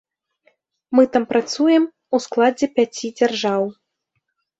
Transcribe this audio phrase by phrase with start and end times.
[0.99, 1.85] Мы там працуем
[2.19, 3.61] у складзе пяці дзяржаў.